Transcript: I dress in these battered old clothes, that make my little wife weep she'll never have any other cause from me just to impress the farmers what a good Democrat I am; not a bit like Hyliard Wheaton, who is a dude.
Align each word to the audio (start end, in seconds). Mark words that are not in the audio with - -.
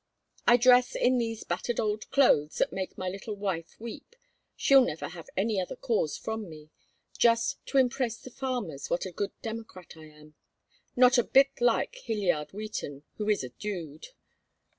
I 0.47 0.57
dress 0.57 0.95
in 0.95 1.19
these 1.19 1.43
battered 1.43 1.79
old 1.79 2.09
clothes, 2.09 2.57
that 2.57 2.73
make 2.73 2.97
my 2.97 3.07
little 3.07 3.35
wife 3.35 3.75
weep 3.77 4.15
she'll 4.55 4.83
never 4.83 5.09
have 5.09 5.29
any 5.37 5.61
other 5.61 5.75
cause 5.75 6.17
from 6.17 6.49
me 6.49 6.71
just 7.19 7.63
to 7.67 7.77
impress 7.77 8.17
the 8.17 8.31
farmers 8.31 8.89
what 8.89 9.05
a 9.05 9.11
good 9.11 9.39
Democrat 9.43 9.95
I 9.95 10.05
am; 10.07 10.33
not 10.95 11.19
a 11.19 11.23
bit 11.23 11.51
like 11.61 11.99
Hyliard 12.07 12.51
Wheaton, 12.51 13.03
who 13.17 13.29
is 13.29 13.43
a 13.43 13.49
dude. 13.49 14.07